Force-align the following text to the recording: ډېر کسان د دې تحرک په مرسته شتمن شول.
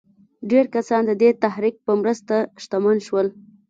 ډېر 0.51 0.65
کسان 0.75 1.01
د 1.05 1.11
دې 1.21 1.29
تحرک 1.41 1.75
په 1.85 1.93
مرسته 2.01 2.35
شتمن 2.63 2.97
شول. 3.07 3.27